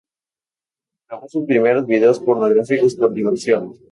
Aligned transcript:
Grabó 1.07 1.29
sus 1.29 1.45
primeros 1.45 1.85
vídeos 1.85 2.19
pornográficos 2.19 2.95
por 2.95 3.13
diversión. 3.13 3.73